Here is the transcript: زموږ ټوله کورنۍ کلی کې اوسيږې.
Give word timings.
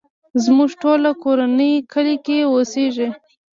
زموږ 0.43 0.69
ټوله 0.81 1.09
کورنۍ 1.23 1.73
کلی 1.91 2.15
کې 2.25 2.37
اوسيږې. 2.53 3.07